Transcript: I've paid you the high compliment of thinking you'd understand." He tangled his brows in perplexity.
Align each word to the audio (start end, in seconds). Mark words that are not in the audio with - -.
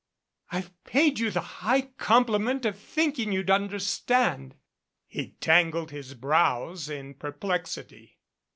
I've 0.49 0.71
paid 0.83 1.19
you 1.19 1.29
the 1.29 1.41
high 1.61 1.81
compliment 1.81 2.65
of 2.65 2.75
thinking 2.79 3.31
you'd 3.31 3.51
understand." 3.51 4.55
He 5.05 5.33
tangled 5.39 5.91
his 5.91 6.15
brows 6.15 6.89
in 6.89 7.13
perplexity. 7.13 8.17